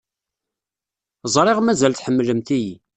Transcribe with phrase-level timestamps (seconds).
[1.33, 2.73] Ẓriɣ mazal tḥemmlemt-iyi.